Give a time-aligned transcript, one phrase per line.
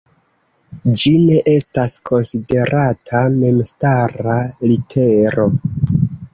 [1.01, 4.41] Ĝi ne estas konsiderata memstara
[4.73, 5.51] litero.